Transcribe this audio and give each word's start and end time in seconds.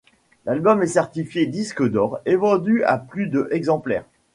L'album 0.47 0.81
est 0.81 0.87
certifié 0.87 1.45
disque 1.45 1.87
d'or, 1.87 2.21
et 2.25 2.35
vendu 2.35 2.83
à 2.85 2.97
plus 2.97 3.27
de 3.27 3.47
exemplaires. 3.51 4.05